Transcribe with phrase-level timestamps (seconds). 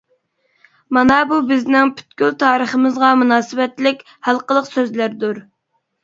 [0.95, 5.43] مانا بۇ بىزنىڭ پۈتكۈل تارىخىمىزغا مۇناسىۋەتلىك ھالقىلىق سۆزلەردۇر.